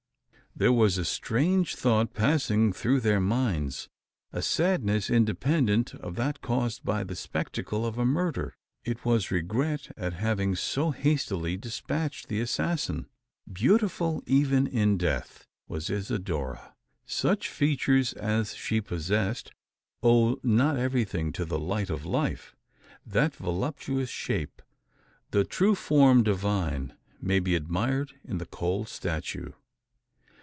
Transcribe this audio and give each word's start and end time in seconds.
There 0.53 0.73
was 0.73 0.97
a 0.97 1.05
strange 1.05 1.75
thought 1.77 2.13
passing 2.13 2.73
through 2.73 2.99
their 2.99 3.21
minds; 3.21 3.87
a 4.33 4.41
sadness 4.41 5.09
independent 5.09 5.95
of 5.95 6.15
that 6.17 6.41
caused 6.41 6.83
by 6.83 7.05
the 7.05 7.15
spectacle 7.15 7.85
of 7.85 7.97
a 7.97 8.05
murder. 8.05 8.53
It 8.83 9.05
was 9.05 9.31
regret 9.31 9.91
at 9.95 10.11
having 10.11 10.55
so 10.57 10.91
hastily 10.91 11.55
despatched 11.55 12.27
the 12.27 12.41
assassin! 12.41 13.07
Beautiful, 13.51 14.21
even 14.27 14.67
in 14.67 14.97
death, 14.97 15.47
was 15.69 15.89
Isidora. 15.89 16.75
Such 17.05 17.47
features 17.47 18.11
as 18.11 18.53
she 18.53 18.81
possessed, 18.81 19.53
owe 20.03 20.37
not 20.43 20.77
everything 20.77 21.31
to 21.31 21.45
the 21.45 21.57
light 21.59 21.89
of 21.89 22.05
life. 22.05 22.57
That 23.05 23.33
voluptuous 23.37 24.09
shape 24.09 24.61
the 25.31 25.45
true 25.45 25.75
form 25.75 26.23
divine 26.23 26.93
may 27.21 27.39
be 27.39 27.55
admired 27.55 28.19
in 28.25 28.37
the 28.37 28.45
cold 28.45 28.89
statue. 28.89 29.53